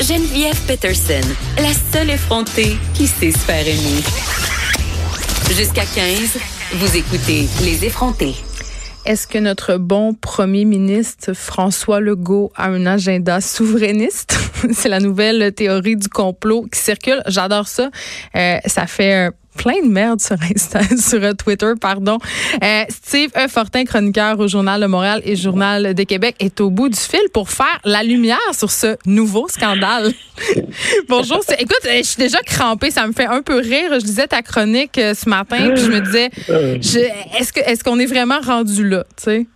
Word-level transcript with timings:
Geneviève 0.00 0.58
Peterson, 0.66 1.20
la 1.58 1.72
seule 1.92 2.08
effrontée 2.08 2.78
qui 2.94 3.06
sait 3.06 3.32
se 3.32 3.38
faire 3.38 3.66
aimer. 3.66 4.02
Jusqu'à 5.54 5.84
15, 5.84 6.38
vous 6.72 6.96
écoutez 6.96 7.46
Les 7.62 7.84
effrontés. 7.84 8.34
Est-ce 9.04 9.26
que 9.26 9.36
notre 9.36 9.76
bon 9.76 10.14
premier 10.14 10.64
ministre 10.64 11.34
François 11.34 12.00
Legault 12.00 12.50
a 12.56 12.68
un 12.68 12.86
agenda 12.86 13.42
souverainiste? 13.42 14.38
C'est 14.72 14.88
la 14.88 15.00
nouvelle 15.00 15.52
théorie 15.52 15.96
du 15.96 16.08
complot 16.08 16.66
qui 16.72 16.80
circule. 16.80 17.22
J'adore 17.26 17.68
ça. 17.68 17.90
Euh, 18.36 18.56
ça 18.64 18.86
fait 18.86 19.30
plein 19.56 19.82
de 19.82 19.88
merde 19.88 20.20
sur 20.20 20.36
Insta, 20.42 20.80
sur 20.98 21.22
euh, 21.22 21.32
Twitter, 21.32 21.72
pardon. 21.80 22.18
Euh, 22.62 22.82
Steve 22.88 23.30
E. 23.36 23.48
Fortin, 23.48 23.84
chroniqueur 23.84 24.38
au 24.38 24.48
Journal 24.48 24.80
de 24.80 24.86
Montréal 24.86 25.22
et 25.24 25.36
Journal 25.36 25.94
de 25.94 26.02
Québec, 26.02 26.36
est 26.38 26.60
au 26.60 26.70
bout 26.70 26.88
du 26.88 26.98
fil 26.98 27.20
pour 27.32 27.50
faire 27.50 27.80
la 27.84 28.02
lumière 28.02 28.38
sur 28.52 28.70
ce 28.70 28.96
nouveau 29.06 29.48
scandale. 29.48 30.12
Bonjour. 31.08 31.40
Écoute, 31.58 31.80
je 31.84 32.02
suis 32.02 32.18
déjà 32.18 32.38
crampée. 32.42 32.90
Ça 32.90 33.06
me 33.06 33.12
fait 33.12 33.26
un 33.26 33.42
peu 33.42 33.58
rire. 33.58 33.98
Je 33.98 34.04
lisais 34.04 34.26
ta 34.26 34.42
chronique 34.42 34.94
ce 34.96 35.28
matin, 35.28 35.70
puis 35.74 35.82
je 35.82 35.90
me 35.90 36.00
disais, 36.00 36.30
est-ce 37.38 37.52
que 37.52 37.60
est-ce 37.60 37.82
qu'on 37.82 37.98
est 37.98 38.06
vraiment 38.06 38.40
rendu 38.40 38.88
là, 38.88 39.04
tu 39.16 39.24
sais? 39.24 39.46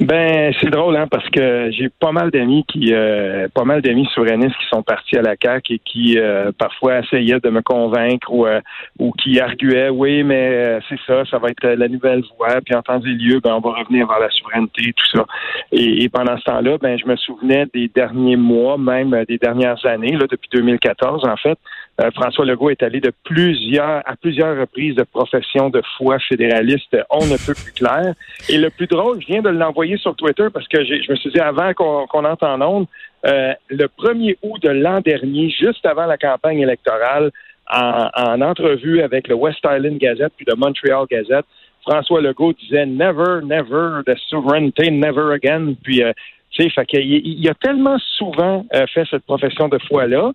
Ben, 0.00 0.52
c'est 0.60 0.70
drôle, 0.70 0.96
hein, 0.96 1.06
parce 1.08 1.28
que 1.30 1.70
j'ai 1.70 1.88
pas 1.88 2.10
mal 2.10 2.30
d'amis 2.30 2.64
qui, 2.66 2.92
euh, 2.92 3.48
pas 3.54 3.64
mal 3.64 3.80
d'amis 3.80 4.08
souverainistes 4.12 4.56
qui 4.56 4.66
sont 4.68 4.82
partis 4.82 5.16
à 5.16 5.22
la 5.22 5.36
CAQ 5.40 5.74
et 5.74 5.78
qui 5.78 6.18
euh, 6.18 6.50
parfois 6.56 6.98
essayaient 6.98 7.38
de 7.40 7.50
me 7.50 7.62
convaincre 7.62 8.32
ou, 8.32 8.46
euh, 8.46 8.60
ou 8.98 9.12
qui 9.12 9.38
arguaient, 9.38 9.90
oui, 9.90 10.24
mais 10.24 10.80
c'est 10.88 10.98
ça, 11.06 11.24
ça 11.30 11.38
va 11.38 11.48
être 11.48 11.66
la 11.66 11.88
nouvelle 11.88 12.22
voie. 12.36 12.60
Puis 12.64 12.74
en 12.74 12.82
temps 12.82 13.00
et 13.00 13.10
lieu, 13.10 13.40
ben, 13.40 13.54
on 13.54 13.60
va 13.60 13.78
revenir 13.78 14.06
vers 14.08 14.18
la 14.18 14.30
souveraineté, 14.30 14.92
tout 14.92 15.18
ça. 15.18 15.26
Et, 15.70 16.08
pendant 16.08 16.36
ce 16.38 16.44
temps-là, 16.44 16.78
ben, 16.78 16.98
je 16.98 17.06
me 17.06 17.16
souvenais 17.16 17.66
des 17.72 17.88
derniers 17.88 18.36
mois, 18.36 18.76
même 18.78 19.24
des 19.28 19.38
dernières 19.38 19.84
années, 19.86 20.12
là, 20.12 20.26
depuis 20.30 20.48
2014, 20.52 21.24
en 21.24 21.36
fait, 21.36 21.58
euh, 22.00 22.10
François 22.10 22.44
Legault 22.44 22.70
est 22.70 22.82
allé 22.82 23.00
de 23.00 23.12
plusieurs, 23.24 24.02
à 24.04 24.16
plusieurs 24.16 24.58
reprises 24.58 24.96
de 24.96 25.04
profession 25.04 25.70
de 25.70 25.80
foi 25.96 26.18
fédéraliste, 26.18 26.96
on 27.08 27.24
ne 27.26 27.36
peut 27.36 27.54
plus 27.54 27.72
clair. 27.72 28.14
Et 28.48 28.58
le 28.58 28.70
plus 28.70 28.88
drôle, 28.88 29.20
je 29.20 29.26
viens 29.26 29.42
de 29.42 29.50
l'envoyer 29.50 29.83
sur 29.98 30.14
Twitter 30.16 30.46
parce 30.52 30.66
que 30.68 30.84
je 30.84 31.10
me 31.10 31.16
suis 31.16 31.30
dit 31.30 31.40
avant 31.40 31.72
qu'on 31.74 32.06
qu 32.06 32.16
entre 32.16 32.46
en 32.46 32.60
onde, 32.60 32.86
euh, 33.26 33.52
le 33.68 33.86
1er 33.86 34.36
août 34.42 34.62
de 34.62 34.70
l'an 34.70 35.00
dernier, 35.00 35.50
juste 35.50 35.84
avant 35.86 36.06
la 36.06 36.16
campagne 36.16 36.60
électorale, 36.60 37.30
en, 37.70 38.08
en, 38.14 38.40
entrevue 38.42 39.00
avec 39.00 39.28
le 39.28 39.34
West 39.34 39.60
Island 39.64 39.96
Gazette 39.98 40.32
puis 40.36 40.44
le 40.46 40.54
Montreal 40.54 41.06
Gazette, 41.10 41.46
François 41.82 42.20
Legault 42.20 42.52
disait 42.52 42.86
Never, 42.86 43.40
never, 43.42 44.02
the 44.06 44.16
sovereignty, 44.28 44.90
never 44.90 45.32
again. 45.32 45.74
Puis, 45.82 46.02
euh, 46.02 46.12
tu 46.50 46.62
sais, 46.62 46.70
fait 46.70 46.86
il, 46.92 47.48
a 47.48 47.54
tellement 47.54 47.96
souvent 48.16 48.66
euh, 48.74 48.86
fait 48.92 49.04
cette 49.10 49.24
profession 49.24 49.68
de 49.68 49.78
foi-là 49.88 50.32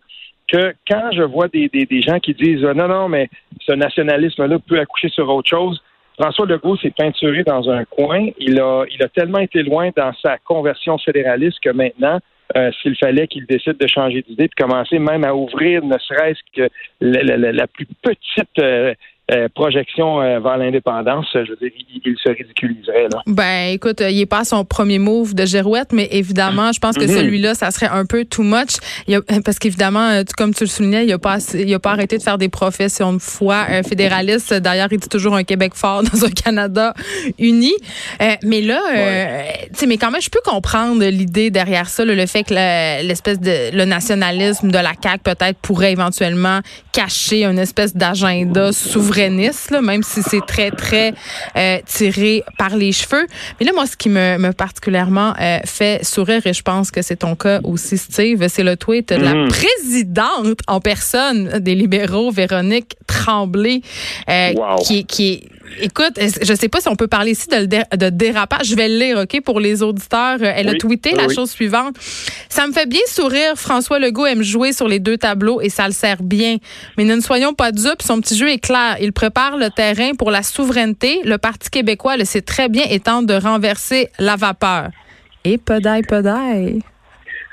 que 0.52 0.74
quand 0.88 1.12
je 1.12 1.22
vois 1.22 1.48
des 1.48 2.02
gens 2.02 2.20
qui 2.20 2.34
disent 2.34 2.64
non, 2.64 2.88
non, 2.88 3.08
mais 3.08 3.30
ce 3.62 3.74
nationalisme-là 3.74 4.58
peut 4.68 4.80
accoucher 4.80 5.10
sur 5.10 5.30
autre 5.30 5.48
chose, 5.48 5.80
François 6.20 6.46
Legault 6.46 6.76
s'est 6.78 6.94
peinturé 6.96 7.44
dans 7.44 7.70
un 7.70 7.86
coin. 7.86 8.28
Il 8.38 8.60
a, 8.60 8.84
il 8.92 9.02
a 9.02 9.08
tellement 9.08 9.40
été 9.40 9.64
loin 9.64 9.90
dans 9.96 10.12
sa 10.22 10.38
conversion 10.38 10.98
fédéraliste 10.98 11.60
que 11.62 11.70
maintenant, 11.70 12.20
euh, 12.58 12.72
s'il 12.82 12.98
fallait 12.98 13.28
qu'il 13.28 13.46
décide 13.46 13.78
de 13.78 13.88
changer 13.88 14.24
d'idée, 14.24 14.48
de 14.48 14.56
commencer 14.58 15.00
même 15.00 15.24
à 15.24 15.34
ouvrir 15.34 15.84
ne 15.86 15.98
serait-ce 15.98 16.40
que 16.54 16.70
la, 17.00 17.68
plus 17.68 17.86
petite 18.02 18.60
euh, 18.60 18.94
euh, 19.32 19.48
projection 19.54 20.22
euh, 20.22 20.40
vers 20.40 20.58
l'indépendance, 20.58 21.28
je 21.34 21.52
veux 21.52 21.58
dire, 21.58 21.72
il, 22.04 22.16
se 22.18 22.30
ridiculiserait. 22.30 23.10
Là. 23.14 23.22
Ben, 23.28 23.74
écoute, 23.74 24.02
il 24.02 24.20
est 24.20 24.26
pas 24.26 24.44
son 24.44 24.66
premier 24.66 24.98
move 24.98 25.36
de 25.36 25.46
Girouette, 25.46 25.94
mais 25.94 26.08
évidemment, 26.12 26.72
je 26.72 26.80
pense 26.80 26.96
que 26.96 27.04
mhm. 27.04 27.16
celui-là, 27.16 27.54
ça 27.54 27.70
serait 27.70 27.90
un 27.90 28.06
peu 28.06 28.26
too 28.26 28.42
much. 28.42 28.78
Il 29.08 29.16
a, 29.16 29.22
parce 29.46 29.60
qu'évidemment, 29.60 30.10
euh, 30.10 30.24
comme 30.36 30.54
tu 30.56 30.64
le 30.64 30.70
soulignais, 30.70 31.06
il 31.06 31.14
a 31.14 31.20
pas, 31.20 31.38
il 31.54 31.72
a 31.72 31.80
pas 31.80 31.92
arrêté 31.92 32.18
de 32.18 32.24
faire 32.24 32.40
des 32.40 32.50
professions 32.50 33.14
de 33.14 33.20
foi 33.20 33.66
fédéralistes. 33.88 34.54
D'ailleurs, 34.54 34.88
il 34.90 35.00
dit 35.00 35.10
toujours 35.10 35.36
un 35.36 35.44
Québec 35.44 35.74
fort 35.76 36.02
dans 36.12 36.26
un 36.26 36.32
Canada 36.32 36.96
uni. 37.38 37.74
mais 38.44 38.62
là, 38.62 38.80
tu 39.68 39.80
sais, 39.80 39.86
mais 39.86 39.98
quand 39.98 40.10
même, 40.10 40.22
je 40.22 40.30
peux 40.30 40.42
comprendre 40.44 41.06
l'idée 41.06 41.52
derrière 41.52 41.88
ça, 41.88 42.04
le 42.04 42.26
fait 42.26 42.44
que 42.44 42.54
l'espèce 43.06 43.40
de 43.40 43.76
le 43.76 43.86
nationalisme 43.86 44.72
de 44.72 44.78
la 44.78 44.94
CAQ 45.02 45.20
peut-être 45.24 45.60
pourrait 45.60 45.92
éventuellement 45.92 46.62
cacher 46.92 47.46
une 47.46 47.60
espèce 47.60 47.96
d'agenda 47.96 48.72
souverain 48.72 49.19
même 49.82 50.04
si 50.04 50.22
c'est 50.22 50.46
très, 50.46 50.72
très 50.72 51.14
euh, 51.58 51.78
tiré 51.86 52.44
par 52.58 52.76
les 52.76 52.92
cheveux. 52.92 53.26
Mais 53.60 53.66
là, 53.66 53.72
moi, 53.74 53.86
ce 53.86 53.98
qui 53.98 54.10
me, 54.10 54.38
me 54.38 54.52
particulièrement 54.52 55.34
euh, 55.40 55.60
fait 55.66 56.04
sourire, 56.06 56.46
et 56.46 56.54
je 56.54 56.62
pense 56.62 56.92
que 56.92 57.02
c'est 57.02 57.18
ton 57.18 57.36
cas 57.36 57.60
aussi, 57.64 57.98
Steve, 57.98 58.48
c'est 58.48 58.64
le 58.64 58.78
tweet 58.78 59.10
de 59.10 59.16
la 59.16 59.34
mhm. 59.34 59.50
présidente 59.50 60.60
en 60.68 60.80
personne 60.80 61.60
des 61.60 61.76
libéraux, 61.76 62.32
Véronique 62.32 62.96
Tremblay, 63.08 63.82
euh, 64.30 64.54
qui, 64.84 65.06
qui 65.06 65.34
est 65.34 65.59
Écoute, 65.82 66.14
je 66.18 66.54
sais 66.54 66.70
pas 66.70 66.82
si 66.82 66.88
on 66.90 66.96
peut 66.96 67.08
parler 67.08 67.32
ici 67.32 67.48
de, 67.48 67.66
de 67.66 68.10
dérapage. 68.10 68.68
Je 68.68 68.76
vais 68.76 68.88
le 68.88 68.98
lire, 68.98 69.18
OK, 69.20 69.42
pour 69.44 69.60
les 69.60 69.82
auditeurs. 69.84 70.38
Elle 70.42 70.70
a 70.70 70.74
tweeté 70.76 71.14
la 71.14 71.30
chose 71.30 71.52
suivante. 71.52 71.96
Ça 72.50 72.68
me 72.68 72.74
fait 72.74 72.88
bien 72.88 73.02
sourire. 73.08 73.56
François 73.56 74.00
Legault 74.00 74.26
aime 74.26 74.42
jouer 74.42 74.74
sur 74.74 74.88
les 74.88 75.00
deux 75.00 75.18
tableaux 75.18 75.62
et 75.62 75.70
ça 75.70 75.86
le 75.86 75.94
sert 75.94 76.24
bien. 76.24 76.58
Mais 76.98 77.04
ne 77.04 77.20
soyons 77.20 77.54
pas 77.54 77.72
dupes. 77.72 78.02
Son 78.02 78.20
petit 78.20 78.38
jeu 78.38 78.50
est 78.50 78.60
clair. 78.60 78.98
Il 79.02 79.14
prépare 79.14 79.58
le 79.58 79.70
terrain 79.70 80.14
pour 80.18 80.32
la 80.32 80.44
souveraineté. 80.44 81.20
Le 81.24 81.38
Parti 81.38 81.70
québécois 81.70 82.18
le 82.18 82.26
sait 82.26 82.42
très 82.42 82.70
bien 82.70 82.84
et 82.90 83.00
tente 83.00 83.26
de 83.26 83.34
renverser 83.34 84.10
la 84.20 84.36
vapeur. 84.36 84.90
Et 85.46 85.58
pedaille, 85.58 86.04
pedaille. 86.04 86.82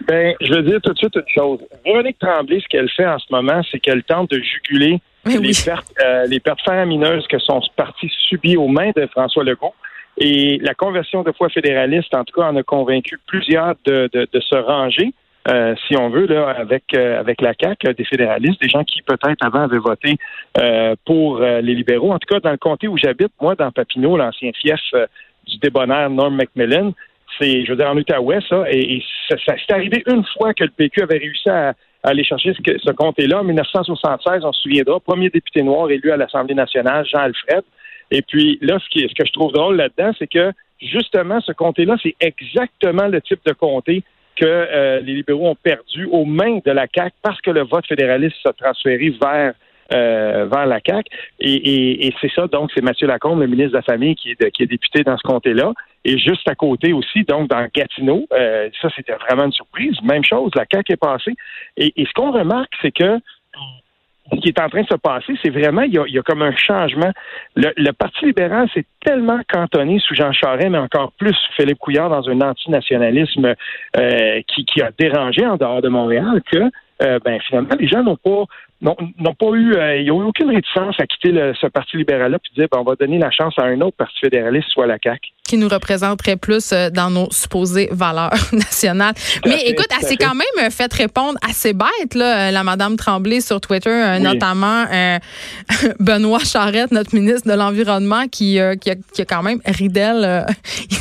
Ben, 0.06 0.34
je 0.40 0.52
veux 0.52 0.62
dire 0.62 0.80
tout 0.82 0.92
de 0.92 0.98
suite 0.98 1.16
une 1.16 1.22
chose. 1.34 1.60
Véronique 1.84 2.18
Tremblay, 2.18 2.60
ce 2.60 2.68
qu'elle 2.68 2.88
fait 2.90 3.06
en 3.06 3.18
ce 3.18 3.26
moment, 3.30 3.62
c'est 3.70 3.80
qu'elle 3.80 4.02
tente 4.04 4.30
de 4.30 4.40
juguler 4.40 5.00
les, 5.26 5.52
pertes, 5.64 5.92
euh, 6.04 6.26
les 6.26 6.40
pertes 6.40 6.62
faramineuses 6.62 7.26
que 7.26 7.38
son 7.38 7.60
parti 7.76 8.10
subit 8.28 8.56
aux 8.56 8.68
mains 8.68 8.90
de 8.94 9.06
François 9.06 9.44
Legault. 9.44 9.74
Et 10.18 10.58
la 10.62 10.74
conversion 10.74 11.22
de 11.22 11.32
foi 11.32 11.48
fédéraliste, 11.50 12.14
en 12.14 12.24
tout 12.24 12.40
cas, 12.40 12.48
en 12.48 12.56
a 12.56 12.62
convaincu 12.62 13.18
plusieurs 13.26 13.74
de, 13.84 14.08
de, 14.12 14.26
de 14.32 14.40
se 14.40 14.56
ranger. 14.56 15.12
Euh, 15.48 15.74
si 15.86 15.96
on 15.96 16.08
veut, 16.08 16.26
là, 16.26 16.48
avec 16.50 16.84
euh, 16.94 17.20
avec 17.20 17.40
la 17.40 17.52
CAQ, 17.58 17.94
des 17.94 18.04
fédéralistes, 18.04 18.60
des 18.60 18.68
gens 18.68 18.82
qui 18.82 19.00
peut-être 19.02 19.44
avant 19.44 19.60
avaient 19.60 19.78
voté 19.78 20.16
euh, 20.58 20.96
pour 21.04 21.40
les 21.40 21.74
libéraux. 21.74 22.12
En 22.12 22.18
tout 22.18 22.26
cas, 22.28 22.40
dans 22.40 22.50
le 22.50 22.56
comté 22.56 22.88
où 22.88 22.96
j'habite, 22.96 23.32
moi, 23.40 23.54
dans 23.54 23.70
Papineau, 23.70 24.16
l'ancien 24.16 24.50
fief 24.52 24.80
du 25.46 25.58
débonnaire 25.58 26.10
Norm 26.10 26.34
Macmillan, 26.34 26.92
c'est, 27.38 27.64
je 27.64 27.70
veux 27.70 27.76
dire, 27.76 27.90
en 27.90 27.96
Outaouais, 27.96 28.40
ça, 28.48 28.64
et, 28.70 29.02
ça, 29.28 29.36
ça 29.44 29.54
c'est 29.64 29.72
arrivé 29.72 30.02
une 30.06 30.24
fois 30.36 30.54
que 30.54 30.64
le 30.64 30.70
PQ 30.70 31.02
avait 31.02 31.18
réussi 31.18 31.48
à, 31.48 31.74
aller 32.06 32.24
chercher 32.24 32.54
ce, 32.54 32.78
ce 32.78 32.90
comté-là. 32.92 33.40
En 33.40 33.44
1976, 33.44 34.44
on 34.44 34.52
se 34.52 34.62
souviendra, 34.62 35.00
premier 35.00 35.28
député 35.28 35.62
noir 35.62 35.90
élu 35.90 36.10
à 36.10 36.16
l'Assemblée 36.16 36.54
nationale, 36.54 37.04
Jean 37.06 37.20
Alfred. 37.20 37.62
Et 38.10 38.22
puis 38.22 38.58
là, 38.62 38.78
ce, 38.78 38.88
qui, 38.88 39.00
ce 39.00 39.14
que 39.14 39.26
je 39.26 39.32
trouve 39.32 39.52
drôle 39.52 39.76
là-dedans, 39.76 40.12
c'est 40.18 40.28
que 40.28 40.52
justement, 40.80 41.40
ce 41.40 41.52
comté-là, 41.52 41.96
c'est 42.02 42.14
exactement 42.20 43.08
le 43.08 43.20
type 43.20 43.40
de 43.44 43.52
comté 43.52 44.02
que 44.36 44.44
euh, 44.44 45.00
les 45.00 45.14
libéraux 45.14 45.48
ont 45.48 45.56
perdu 45.56 46.06
aux 46.10 46.24
mains 46.24 46.58
de 46.64 46.70
la 46.70 46.86
CAQ 46.94 47.14
parce 47.22 47.40
que 47.40 47.50
le 47.50 47.62
vote 47.62 47.86
fédéraliste 47.86 48.36
s'est 48.44 48.52
transféré 48.52 49.10
vers 49.20 49.54
euh, 49.92 50.46
vers 50.46 50.66
la 50.66 50.80
CAQ. 50.84 51.08
Et, 51.40 52.12
c'est 52.20 52.30
ça, 52.32 52.46
donc, 52.48 52.70
c'est 52.74 52.82
Mathieu 52.82 53.06
Lacombe, 53.06 53.40
le 53.40 53.46
ministre 53.46 53.70
de 53.70 53.76
la 53.76 53.82
Famille, 53.82 54.16
qui 54.16 54.30
est, 54.30 54.50
qui 54.50 54.64
est 54.64 54.66
député 54.66 55.04
dans 55.04 55.16
ce 55.16 55.22
comté-là. 55.22 55.72
Et 56.08 56.18
juste 56.18 56.48
à 56.48 56.54
côté 56.54 56.92
aussi, 56.92 57.24
donc, 57.24 57.48
dans 57.48 57.66
Gatineau, 57.74 58.26
euh, 58.32 58.70
ça, 58.80 58.88
c'était 58.94 59.16
vraiment 59.28 59.46
une 59.46 59.52
surprise. 59.52 60.00
Même 60.04 60.22
chose, 60.22 60.52
la 60.54 60.64
CAQ 60.72 60.92
est 60.92 60.96
passée. 60.96 61.34
Et, 61.76 61.92
ce 61.96 62.12
qu'on 62.14 62.30
remarque, 62.30 62.72
c'est 62.80 62.92
que 62.92 63.18
ce 64.32 64.40
qui 64.40 64.48
est 64.50 64.60
en 64.60 64.68
train 64.68 64.82
de 64.82 64.86
se 64.86 64.94
passer, 64.94 65.34
c'est 65.42 65.50
vraiment, 65.50 65.82
il 65.82 65.94
y, 65.94 65.98
a, 65.98 66.22
comme 66.22 66.42
un 66.42 66.54
changement. 66.54 67.10
Le, 67.56 67.90
Parti 67.90 68.26
libéral 68.26 68.68
s'est 68.72 68.84
tellement 69.04 69.40
cantonné 69.52 69.98
sous 69.98 70.14
Jean 70.14 70.30
Charest, 70.30 70.70
mais 70.70 70.78
encore 70.78 71.10
plus 71.18 71.34
sous 71.34 71.52
Philippe 71.56 71.78
Couillard 71.78 72.10
dans 72.10 72.28
un 72.28 72.40
antinationalisme 72.40 73.54
euh, 73.96 74.40
qui, 74.46 74.82
a 74.82 74.92
dérangé 74.96 75.44
en 75.44 75.56
dehors 75.56 75.82
de 75.82 75.88
Montréal 75.88 76.40
que, 76.48 76.70
euh, 77.02 77.18
ben, 77.24 77.40
finalement, 77.48 77.74
les 77.80 77.88
gens 77.88 78.04
n'ont 78.04 78.16
pas 78.16 78.44
n'ont 78.80 79.34
pas 79.34 79.50
eu, 79.54 79.74
ils 79.98 80.06
n'ont 80.06 80.22
eu 80.22 80.26
aucune 80.26 80.50
réticence 80.50 81.00
à 81.00 81.06
quitter 81.06 81.32
ce 81.58 81.66
parti 81.66 81.96
libéral-là 81.96 82.38
puis 82.38 82.52
dire, 82.54 82.68
ben, 82.70 82.78
on 82.78 82.84
va 82.84 82.94
donner 82.94 83.18
la 83.18 83.30
chance 83.32 83.54
à 83.58 83.64
un 83.64 83.80
autre 83.80 83.96
parti 83.96 84.18
fédéraliste, 84.20 84.68
soit 84.68 84.86
la 84.86 84.98
CAQ 85.02 85.32
qui 85.46 85.56
nous 85.56 85.68
représenterait 85.68 86.36
plus 86.36 86.70
euh, 86.72 86.90
dans 86.90 87.10
nos 87.10 87.28
supposées 87.30 87.88
valeurs 87.92 88.32
nationales. 88.52 89.14
Mais 89.46 89.62
écoute, 89.66 89.86
elle 89.96 90.06
s'est 90.06 90.16
quand 90.16 90.34
même 90.34 90.70
fait 90.70 90.92
répondre 90.92 91.38
assez 91.48 91.72
bête, 91.72 92.14
là, 92.14 92.48
euh, 92.48 92.50
la 92.50 92.64
Madame 92.64 92.96
Tremblay 92.96 93.40
sur 93.40 93.60
Twitter, 93.60 94.18
notamment 94.20 94.84
Benoît 96.00 96.44
Charette, 96.44 96.90
notre 96.90 97.14
ministre 97.14 97.48
de 97.48 97.54
l'Environnement, 97.54 98.26
qui, 98.28 98.58
qui, 98.80 98.90
a, 98.90 99.24
quand 99.24 99.42
même 99.42 99.60
ridel. 99.66 100.46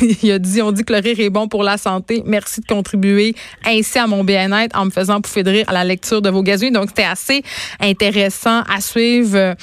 il 0.22 0.30
a 0.30 0.38
dit, 0.38 0.62
on 0.62 0.72
dit 0.72 0.84
que 0.84 0.92
le 0.92 1.00
rire 1.00 1.18
est 1.18 1.30
bon 1.30 1.48
pour 1.48 1.62
la 1.62 1.78
santé. 1.78 2.22
Merci 2.26 2.60
de 2.60 2.66
contribuer 2.66 3.34
ainsi 3.64 3.98
à 3.98 4.06
mon 4.06 4.24
bien-être 4.24 4.76
en 4.78 4.86
me 4.86 4.90
faisant 4.90 5.20
pouffer 5.20 5.42
de 5.42 5.50
rire 5.50 5.64
à 5.68 5.72
la 5.72 5.84
lecture 5.84 6.22
de 6.22 6.30
vos 6.30 6.42
gazouilles. 6.42 6.72
Donc, 6.72 6.88
c'était 6.88 7.04
assez 7.04 7.42
intéressant 7.80 8.62
à 8.62 8.80
suivre. 8.80 9.54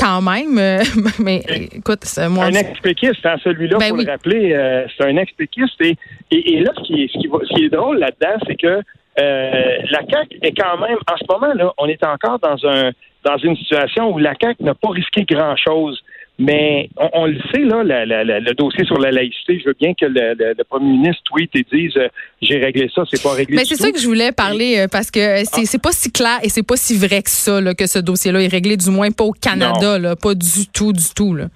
Quand 0.00 0.22
même. 0.22 0.58
Euh, 0.58 0.82
mais 1.18 1.42
écoute, 1.72 2.00
c'est 2.04 2.28
moi. 2.28 2.46
Un 2.46 2.52
ex-péquiste, 2.52 3.24
hein, 3.24 3.36
celui-là, 3.44 3.78
ben 3.78 3.90
pour 3.90 3.98
le 3.98 4.10
rappeler, 4.10 4.52
euh, 4.52 4.86
c'est 4.96 5.06
un 5.06 5.16
ex-péquiste. 5.16 5.80
Et, 5.80 5.96
et, 6.30 6.60
là, 6.60 6.72
ce 6.76 6.82
qui 6.82 7.02
est, 7.02 7.12
ce 7.12 7.18
qui, 7.54 7.64
est 7.64 7.68
drôle 7.68 7.98
là-dedans, 7.98 8.38
c'est 8.46 8.56
que 8.56 8.66
euh, 8.66 9.76
la 9.90 10.00
CAQ 10.08 10.38
est 10.42 10.58
quand 10.58 10.78
même, 10.78 10.96
en 11.10 11.16
ce 11.16 11.24
moment, 11.28 11.52
là, 11.54 11.72
on 11.78 11.86
est 11.86 12.02
encore 12.04 12.38
dans 12.38 12.66
un 12.66 12.92
dans 13.22 13.36
une 13.36 13.54
situation 13.56 14.10
où 14.14 14.18
la 14.18 14.32
CAQ 14.40 14.62
n'a 14.64 14.74
pas 14.74 14.88
risqué 14.88 15.24
grand-chose. 15.24 16.02
Mais 16.42 16.88
on, 16.96 17.26
le 17.26 17.38
sait, 17.52 17.60
là, 17.60 17.84
le 17.84 18.54
dossier 18.54 18.86
sur 18.86 18.98
la 18.98 19.10
laïcité, 19.10 19.60
je 19.60 19.66
veux 19.68 19.76
bien 19.78 19.92
que 19.92 20.06
le, 20.06 20.62
premier 20.64 20.92
ministre 20.92 21.22
tweet 21.24 21.50
et 21.54 21.66
dise 21.70 21.94
euh, 21.98 22.08
j'ai 22.40 22.56
réglé 22.56 22.90
ça, 22.94 23.02
c'est 23.10 23.22
pas 23.22 23.34
réglé. 23.34 23.56
Mais 23.56 23.66
c'est 23.66 23.76
ça 23.76 23.92
que 23.92 23.98
je 23.98 24.06
voulais 24.06 24.32
parler 24.32 24.78
euh, 24.78 24.86
parce 24.90 25.10
que 25.10 25.44
c'est 25.44 25.66
c'est 25.66 25.82
pas 25.82 25.92
si 25.92 26.10
clair 26.10 26.38
et 26.42 26.48
c'est 26.48 26.62
pas 26.62 26.76
si 26.76 26.96
vrai 26.96 27.22
que 27.22 27.28
ça 27.28 27.60
que 27.74 27.86
ce 27.86 27.98
dossier-là 27.98 28.42
est 28.42 28.48
réglé, 28.48 28.78
du 28.78 28.88
moins 28.90 29.10
pas 29.10 29.24
au 29.24 29.32
Canada, 29.32 29.98
là, 29.98 30.16
pas 30.16 30.34
du 30.34 30.66
tout, 30.72 30.94
du 30.94 31.12
tout. 31.14 31.34
Là. 31.34 31.48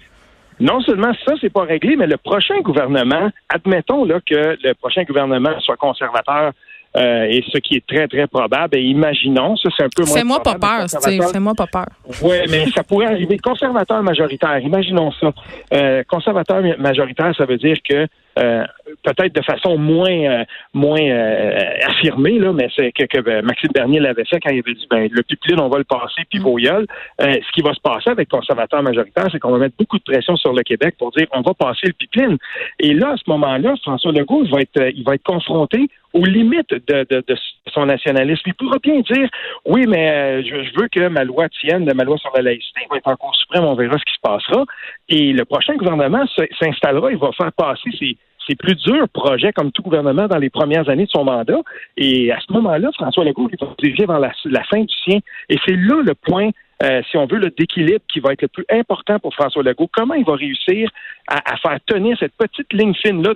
Non 0.61 0.83
seulement 0.83 1.15
ça, 1.25 1.33
c'est 1.41 1.53
pas 1.53 1.63
réglé, 1.65 1.97
mais 1.97 2.07
le 2.07 2.19
prochain 2.19 2.61
gouvernement, 2.61 3.31
admettons 3.49 4.05
là, 4.05 4.21
que 4.21 4.59
le 4.63 4.75
prochain 4.75 5.05
gouvernement 5.05 5.59
soit 5.61 5.77
conservateur 5.77 6.53
euh, 6.97 7.27
et 7.29 7.45
ce 7.51 7.59
qui 7.59 7.77
est 7.77 7.87
très, 7.87 8.07
très 8.09 8.27
probable. 8.27 8.77
Et 8.77 8.83
imaginons, 8.83 9.57
ça, 9.57 9.69
c'est 9.77 9.85
un 9.85 9.89
peu 9.95 10.05
moins. 10.05 10.17
Fais-moi 10.17 10.43
pas 10.43 10.55
peur, 10.55 10.87
Fais-moi 11.33 11.55
pas 11.55 11.67
peur. 11.67 11.87
Oui, 12.23 12.37
mais 12.51 12.67
ça 12.71 12.83
pourrait 12.83 13.07
arriver. 13.07 13.39
Conservateur 13.39 14.03
majoritaire, 14.03 14.59
imaginons 14.59 15.11
ça. 15.13 15.33
Euh, 15.73 16.03
conservateur 16.09 16.63
majoritaire, 16.79 17.35
ça 17.37 17.47
veut 17.47 17.59
dire 17.59 17.77
que 17.89 18.07
euh, 18.37 18.65
peut-être 19.05 19.33
de 19.33 19.43
façon 19.43 19.79
moins 19.79 20.11
euh, 20.11 20.45
moins 20.73 21.01
euh, 21.01 21.71
affirmée, 21.87 22.41
là, 22.41 22.53
mais 22.53 22.69
c'est 22.75 22.91
que, 22.91 23.05
que 23.05 23.21
ben, 23.21 23.45
Maxime 23.45 23.71
Bernier 23.73 24.01
l'avait 24.01 24.25
fait 24.25 24.41
quand 24.41 24.51
il 24.51 24.59
avait 24.59 24.75
dit 24.75 24.87
ben 24.91 25.09
le 25.11 25.23
pipeline, 25.23 25.61
on 25.61 25.69
va 25.69 25.79
le 25.79 25.85
passer, 25.85 26.23
puis 26.29 26.41
vos 26.41 26.59
ce 26.59 27.53
qui 27.53 27.63
va 27.63 27.75
se 27.75 27.81
passer 27.81 28.11
avec 28.11 28.29
conservateur 28.29 28.83
majoritaire, 28.83 29.29
c'est 29.31 29.39
qu'on 29.39 29.53
va 29.53 29.59
mettre 29.59 29.77
beaucoup 29.79 29.99
de 29.99 30.03
pression 30.03 30.37
sur 30.37 30.53
le 30.53 30.63
Québec 30.63 30.97
pour 30.99 31.13
dire 31.13 31.27
on 31.33 31.43
va 31.43 31.55
passer 31.55 31.87
le 31.87 31.93
pipeline. 31.93 32.37
Et 32.81 32.93
là, 32.95 33.11
à 33.11 33.17
ce 33.17 33.23
moment-là, 33.29 33.75
François 33.83 34.11
Legault, 34.11 34.43
il 34.45 34.51
va 34.51 34.61
être 34.61 34.93
il 34.97 35.05
va 35.05 35.15
être 35.15 35.23
confronté 35.23 35.89
aux 36.15 36.25
limites 36.25 36.71
de, 36.71 37.07
de, 37.11 37.25
de 37.27 37.37
son 37.73 37.87
nationalisme. 37.87 38.43
Il 38.47 38.55
pourra 38.55 38.79
bien 38.79 39.01
dire 39.01 39.29
oui, 39.67 39.85
mais 39.87 40.43
je, 40.45 40.81
veux 40.81 40.89
que 40.89 41.09
ma 41.09 41.25
loi 41.25 41.49
tienne, 41.49 41.91
ma 41.95 42.05
loi 42.05 42.17
sur 42.19 42.31
la 42.35 42.43
laïcité, 42.43 42.81
va 42.91 42.97
être 42.97 43.09
en 43.09 43.17
Cour 43.17 43.35
suprême, 43.37 43.65
on 43.65 43.75
verra 43.75 43.99
ce 43.99 44.05
qui 44.05 44.15
se 44.15 44.21
passera. 44.23 44.65
Et 45.09 45.33
le 45.33 45.45
prochain 45.45 45.75
gouvernement 45.77 46.25
s'installera, 46.59 47.11
il 47.11 47.19
va 47.19 47.33
faire 47.33 47.53
passer 47.53 47.91
ses 47.99 48.17
c'est 48.47 48.57
plus 48.57 48.75
dur 48.75 49.09
projet 49.09 49.53
comme 49.53 49.73
tout 49.73 49.83
gouvernement 49.83 50.27
dans 50.27 50.39
les 50.39 50.51
premières 50.51 50.89
années 50.89 51.07
de 51.07 51.11
son 51.11 51.25
mandat. 51.25 51.61
Et 51.97 52.31
à 52.33 52.39
ce 52.41 52.53
moment-là, 52.53 52.91
François 52.95 53.25
Legault 53.25 53.49
il 53.53 53.59
va 53.59 53.73
se 53.73 53.83
diriger 53.83 54.07
vers 54.07 54.19
la, 54.19 54.65
fin 54.65 54.81
du 54.81 54.95
sien. 55.05 55.19
Et 55.49 55.57
c'est 55.65 55.77
là 55.77 56.03
le 56.05 56.15
point, 56.15 56.51
euh, 56.85 57.03
si 57.11 57.17
on 57.17 57.27
veut, 57.27 57.39
le 57.39 57.51
d'équilibre 57.51 58.05
qui 58.13 58.21
va 58.21 58.33
être 58.33 58.43
le 58.43 58.49
plus 58.49 58.65
important 58.71 59.19
pour 59.19 59.35
François 59.35 59.63
Legault. 59.63 59.89
Comment 59.93 60.15
il 60.15 60.25
va 60.25 60.35
réussir 60.35 60.91
à, 61.29 61.57
faire 61.57 61.79
tenir 61.87 62.17
cette 62.19 62.35
petite 62.37 62.73
ligne 62.73 62.95
fine-là 62.95 63.35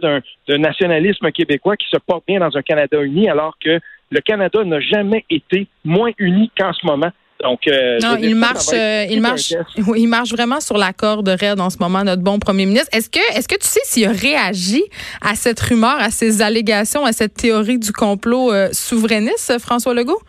d'un 0.49 0.59
nationalisme 0.59 1.31
québécois 1.31 1.77
qui 1.77 1.89
se 1.89 1.97
porte 1.99 2.25
bien 2.27 2.41
dans 2.41 2.57
un 2.57 2.63
Canada 2.63 3.03
uni, 3.03 3.29
alors 3.29 3.57
que 3.65 3.81
le 4.11 4.21
Canada 4.21 4.63
n'a 4.65 4.81
jamais 4.81 5.25
été 5.31 5.67
moins 5.85 6.11
uni 6.19 6.51
qu'en 6.57 6.73
ce 6.73 6.85
moment? 6.87 7.11
Donc, 7.43 7.69
euh, 7.69 7.99
non, 8.03 8.17
il 8.21 8.35
marche, 8.35 8.73
euh, 8.73 9.07
il 9.09 9.21
marche, 9.21 9.55
il 9.97 10.09
marche 10.09 10.31
vraiment 10.31 10.61
sur 10.61 10.77
la 10.77 10.93
corde 10.93 11.29
raide 11.29 11.61
en 11.61 11.71
ce 11.71 11.79
moment, 11.79 12.03
notre 12.03 12.23
bon 12.23 12.41
premier 12.41 12.67
ministre. 12.67 12.89
Est-ce 12.93 13.09
que, 13.09 13.21
est-ce 13.37 13.47
que 13.47 13.55
tu 13.55 13.67
sais 13.67 13.81
s'il 13.85 14.07
a 14.07 14.13
réagi 14.13 14.83
à 15.21 15.37
cette 15.37 15.61
rumeur, 15.61 15.97
à 16.01 16.11
ces 16.11 16.43
allégations, 16.43 17.05
à 17.05 17.13
cette 17.13 17.35
théorie 17.35 17.79
du 17.79 17.93
complot 17.93 18.53
euh, 18.53 18.69
souverainiste, 18.73 19.61
François 19.61 19.95
Legault? 19.95 20.21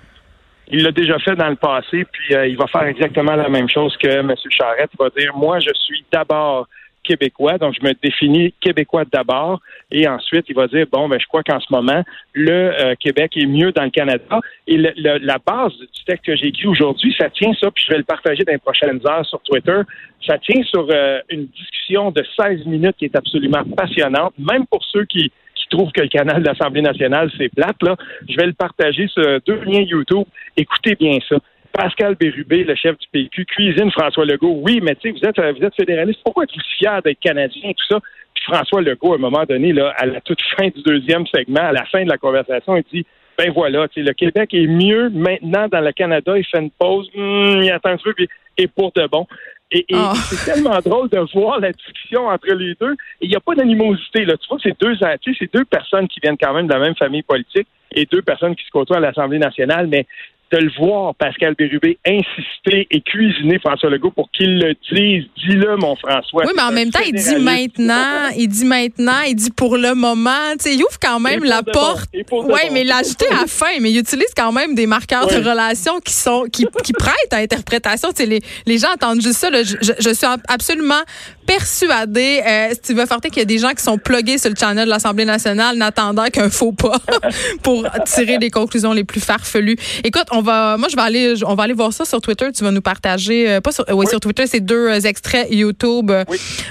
Il 0.69 0.83
l'a 0.83 0.92
déjà 0.92 1.18
fait 1.19 1.36
dans 1.36 1.50
le 1.50 1.56
passé, 1.56 2.06
puis 2.06 2.36
il 2.48 2.57
va 2.57 2.68
faire 2.68 2.83
exactement 2.83 3.36
la 3.36 3.50
même 3.50 3.69
chose 3.69 3.95
que 3.98 4.07
M. 4.07 4.33
Charette. 4.50 4.92
Il 4.94 5.04
va 5.04 5.10
dire, 5.10 5.36
moi, 5.36 5.60
je 5.60 5.71
suis 5.74 6.06
d'abord 6.12 6.68
québécois, 7.04 7.57
donc 7.57 7.75
je 7.80 7.86
me 7.86 7.94
définis 8.01 8.54
québécois 8.62 9.04
d'abord, 9.12 9.60
et 9.92 10.07
ensuite 10.07 10.45
il 10.50 10.56
va 10.56 10.68
dire 10.68 10.86
bon, 10.92 11.10
ben 11.10 11.19
je 11.19 11.25
crois 11.27 11.44
qu'en 11.44 11.60
ce 11.60 11.68
moment 11.71 12.04
le 12.33 12.51
euh, 12.51 12.95
Québec 13.00 13.36
est 13.36 13.45
mieux 13.45 13.71
dans 13.71 13.83
le 13.83 13.89
Canada. 13.89 14.39
Et 14.68 14.77
la 14.77 15.38
base 15.39 15.74
du 15.74 16.04
texte 16.06 16.25
que 16.25 16.36
j'ai 16.36 16.48
écrit 16.48 16.68
aujourd'hui, 16.68 17.15
ça 17.18 17.30
tient 17.30 17.54
ça, 17.60 17.72
puis 17.72 17.83
je 17.88 17.92
vais 17.92 17.98
le 17.98 18.04
partager 18.04 18.44
dans 18.44 18.51
les 18.51 18.60
prochaines 18.60 19.00
heures 19.07 19.25
sur 19.25 19.42
Twitter. 19.42 19.81
Ça 20.25 20.38
tient 20.38 20.62
sur 20.63 20.88
euh, 20.92 21.19
une 21.30 21.48
discussion 21.48 22.12
de 22.12 22.24
16 22.39 22.65
minutes 22.65 22.95
qui 22.98 23.06
est 23.06 23.15
absolument 23.15 23.63
passionnante, 23.75 24.33
même 24.38 24.68
pour 24.68 24.83
ceux 24.86 25.06
qui 25.06 25.31
qui 25.69 25.77
trouvent 25.77 25.92
que 25.92 26.01
le 26.01 26.07
canal 26.07 26.42
de 26.42 26.48
l'Assemblée 26.48 26.81
nationale, 26.81 27.30
c'est 27.38 27.50
plate, 27.50 27.81
là. 27.81 27.95
Je 28.27 28.36
vais 28.36 28.48
le 28.48 28.54
partager 28.54 29.07
sur 29.07 29.24
deux 29.45 29.62
liens 29.63 29.81
YouTube. 29.81 30.25
Écoutez 30.57 30.95
bien 30.95 31.18
ça. 31.27 31.38
Pascal 31.71 32.16
Bérubé, 32.16 32.63
le 32.63 32.75
chef 32.75 32.98
du 32.98 33.07
PQ, 33.12 33.45
cuisine 33.45 33.92
François 33.92 34.25
Legault. 34.25 34.60
Oui, 34.63 34.80
mais 34.81 34.95
tu 34.95 35.12
sais, 35.12 35.12
vous 35.12 35.27
êtes, 35.27 35.57
vous 35.57 35.66
êtes 35.66 35.75
fédéraliste. 35.75 36.19
Pourquoi 36.24 36.44
êtes-vous 36.44 36.62
fier 36.77 37.01
d'être 37.04 37.19
Canadien 37.19 37.69
et 37.69 37.74
tout 37.74 37.86
ça? 37.88 38.00
Puis 38.33 38.44
François 38.45 38.81
Legault, 38.81 39.13
à 39.13 39.16
un 39.16 39.19
moment 39.19 39.45
donné, 39.48 39.71
là, 39.71 39.94
à 39.98 40.06
la 40.06 40.19
toute 40.21 40.42
fin 40.57 40.68
du 40.68 40.81
deuxième 40.81 41.25
segment, 41.27 41.62
à 41.62 41.72
la 41.72 41.86
fin 41.86 42.04
de 42.04 42.10
la 42.10 42.18
conversation, 42.18 42.75
il 42.75 42.83
dit 42.92 43.06
ben 43.38 43.51
voilà, 43.54 43.88
le 43.95 44.12
Québec 44.12 44.54
est 44.54 44.68
mieux 44.68 45.10
maintenant 45.10 45.69
dans 45.72 45.80
le 45.80 45.94
Canada. 45.94 46.38
Il 46.38 46.44
fait 46.44 46.60
une 46.60 46.72
pause, 46.72 47.10
hum, 47.15 47.62
il 47.63 47.72
attend 47.72 47.92
un 47.92 47.98
peu, 47.98 48.13
et 48.57 48.68
pour 48.68 48.92
de 48.92 49.07
bon. 49.07 49.25
Et, 49.71 49.86
ah. 49.94 50.13
c'est 50.16 50.51
tellement 50.51 50.80
drôle 50.80 51.10
de 51.10 51.19
voir 51.33 51.60
la 51.60 51.71
discussion 51.71 52.27
entre 52.27 52.54
les 52.54 52.74
deux. 52.80 52.95
Il 53.21 53.30
n'y 53.30 53.36
a 53.36 53.39
pas 53.39 53.54
d'animosité. 53.54 54.25
Là. 54.25 54.36
Tu 54.38 54.48
vois, 54.50 54.57
c'est 54.62 54.80
deux, 54.81 54.95
c'est 55.38 55.54
deux 55.54 55.66
personnes 55.66 56.07
qui 56.07 56.19
viennent 56.19 56.38
quand 56.38 56.54
même 56.54 56.68
de 56.68 56.74
la 56.74 56.80
même 56.80 56.95
famille 56.95 57.21
politique 57.21 57.68
et 57.92 58.06
deux 58.06 58.21
personnes 58.21 58.56
qui 58.56 58.66
se 58.66 58.71
côtoient 58.71 58.98
à 58.98 59.01
l'Assemblée 59.01 59.39
nationale, 59.39 59.88
mais 59.88 60.07
de 60.51 60.57
le 60.57 60.72
voir, 60.78 61.16
Pascal 61.16 61.56
Bérubé, 61.56 61.98
insister 62.06 62.88
et 62.90 63.01
cuisiner 63.01 63.60
François 63.60 63.90
Legault 63.90 64.12
pour 64.12 64.30
qu'il 64.31 64.60
le 64.60 64.74
dise. 64.92 65.25
Dis-le, 65.38 65.78
mon 65.78 65.96
François. 65.96 66.44
Oui, 66.46 66.51
mais 66.56 66.62
en 66.62 66.72
même 66.72 66.90
temps, 66.90 67.00
il 67.06 67.13
dit 67.13 67.36
maintenant, 67.36 68.30
il 68.36 68.48
dit 68.48 68.66
maintenant, 68.66 69.22
il 69.28 69.36
dit 69.36 69.51
pour 69.51 69.78
le 69.78 69.94
moment. 69.94 70.51
Tu 70.54 70.69
sais, 70.69 70.75
il 70.75 70.80
ouvre 70.80 71.00
quand 71.01 71.19
même 71.19 71.44
la 71.44 71.63
porte. 71.63 72.10
Oui, 72.31 72.62
mais 72.72 72.81
il 72.81 72.88
l'a 72.88 72.98
ajouté 72.98 73.28
à 73.28 73.42
la 73.42 73.48
fin, 73.48 73.80
mais 73.80 73.92
il 73.92 74.00
utilise 74.00 74.34
quand 74.36 74.51
même 74.51 74.75
des 74.75 74.88
marqueurs 74.88 75.28
de 75.28 75.38
relation 75.38 76.00
qui 76.00 76.13
sont 76.13 76.46
qui, 76.51 76.66
qui 76.84 76.94
prêtent 76.94 77.34
à 77.34 77.38
interprétation. 77.38 78.10
Tu 78.10 78.24
sais, 78.24 78.25
les, 78.25 78.42
les 78.66 78.78
gens 78.78 78.94
entendent 78.94 79.22
juste 79.22 79.38
ça. 79.38 79.50
Je, 79.51 79.75
je, 79.81 80.13
suis 80.13 80.28
absolument 80.48 81.01
persuadée, 81.50 82.44
euh, 82.46 82.69
Steve 82.75 83.04
Fortin, 83.07 83.30
qu'il 83.30 83.40
y 83.40 83.42
a 83.42 83.46
des 83.46 83.57
gens 83.57 83.72
qui 83.72 83.81
sont 83.81 83.98
plugués 83.98 84.38
sur 84.38 84.51
le 84.51 84.56
channel 84.56 84.86
de 84.86 84.90
l'Assemblée 84.92 85.25
nationale 85.25 85.78
n'attendant 85.78 86.28
qu'un 86.28 86.51
faux 86.51 86.74
pas 86.74 87.00
pour 87.63 87.88
tirer 88.06 88.38
les 88.38 88.51
conclusions 88.51 88.94
les 88.94 89.04
plus 89.04 89.19
farfelues. 89.19 89.75
Écoute, 90.04 90.28
on 90.31 90.42
va, 90.42 90.78
moi, 90.78 90.90
je 90.90 90.96
vais 90.96 91.01
aller, 91.01 91.34
on 91.44 91.56
va 91.56 91.63
aller 91.63 91.74
voir 91.74 91.92
ça 91.92 92.06
sur 92.06 92.22
Twitter. 92.22 92.51
Tu 92.56 92.63
vas 92.63 92.69
nous 92.69 92.84
partager, 92.84 93.50
euh, 93.50 93.62
pas 93.62 93.72
sur, 93.72 93.84
oui, 93.92 94.06
sur 94.06 94.19
Twitter, 94.19 94.46
ces 94.46 94.60
deux 94.60 94.90
euh, 94.90 95.00
extraits 95.01 95.48
YouTube 95.50 96.12
euh, 96.12 96.24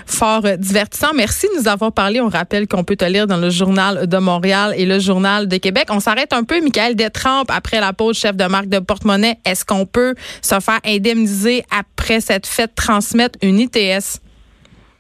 fort 0.07 0.45
divertissants. 0.57 1.13
Merci 1.13 1.49
de 1.53 1.61
nous 1.61 1.67
avoir 1.67 1.91
parlé. 1.91 2.21
On 2.21 2.29
rappelle 2.29 2.69
qu'on 2.69 2.85
peut 2.85 2.95
te 2.95 3.05
lire 3.05 3.27
dans 3.27 3.39
le 3.39 3.51
Journal 3.51 4.07
de 4.07 4.19
Montréal 4.19 4.75
et 4.77 4.87
le 4.87 5.01
Journal 5.01 5.49
de 5.49 5.57
Québec. 5.57 5.89
On 5.91 5.99
s'arrête 5.99 6.33
un 6.33 6.45
peu, 6.45 6.61
Michael 6.61 6.95
Détrempe, 6.95 7.51
après 7.51 7.81
la 7.81 7.93
pause, 7.93 8.17
chef 8.17 8.37
de 8.37 8.45
marque 8.45 8.69
de 8.69 8.79
porte-monnaie. 8.79 9.41
Est-ce 9.45 9.65
qu'on 9.65 9.87
peut 9.87 10.15
se 10.41 10.61
faire 10.61 10.79
indemniser 10.85 11.65
après 11.77 12.21
cette 12.21 12.47
fête 12.47 12.77
transmettre 12.77 13.37
une 13.43 13.59
ITS? 13.59 14.21